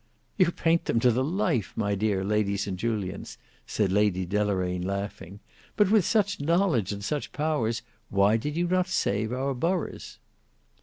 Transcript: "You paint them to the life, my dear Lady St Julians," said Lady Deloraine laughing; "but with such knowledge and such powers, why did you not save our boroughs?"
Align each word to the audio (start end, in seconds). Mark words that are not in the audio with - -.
"You 0.35 0.51
paint 0.51 0.85
them 0.85 0.99
to 1.01 1.11
the 1.11 1.23
life, 1.23 1.73
my 1.75 1.93
dear 1.93 2.23
Lady 2.23 2.57
St 2.57 2.75
Julians," 2.75 3.37
said 3.67 3.91
Lady 3.91 4.25
Deloraine 4.25 4.81
laughing; 4.81 5.41
"but 5.75 5.91
with 5.91 6.05
such 6.05 6.39
knowledge 6.41 6.91
and 6.91 7.03
such 7.03 7.31
powers, 7.31 7.83
why 8.09 8.35
did 8.35 8.57
you 8.57 8.65
not 8.67 8.87
save 8.87 9.31
our 9.31 9.53
boroughs?" 9.53 10.17